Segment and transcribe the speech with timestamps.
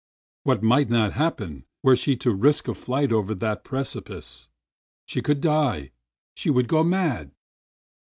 [0.45, 4.47] What might not happen were she to risk a flight over that precipice!
[5.05, 5.91] She would die,
[6.33, 7.29] she would go mad